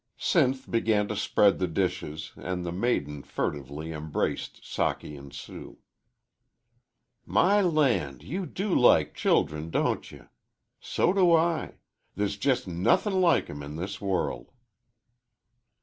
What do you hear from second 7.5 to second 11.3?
land! you do like childem don't ye? So